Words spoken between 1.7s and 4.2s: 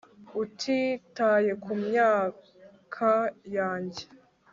myaka yanjye